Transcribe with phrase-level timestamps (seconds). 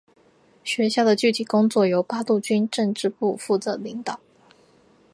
[0.63, 4.19] 学校的具体工作由八路军政治部负责领导。